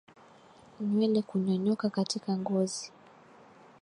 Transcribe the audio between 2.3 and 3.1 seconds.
ngozi